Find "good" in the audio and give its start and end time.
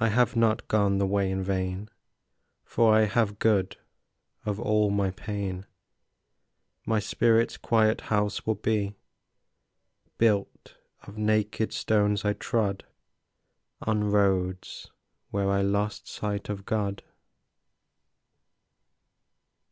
3.38-3.76